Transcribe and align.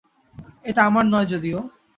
এটা 0.65 0.81
আমার 0.83 1.05
নয় 1.05 1.27
যদিও। 1.33 1.59